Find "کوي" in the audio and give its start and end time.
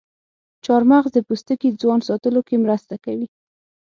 3.05-3.27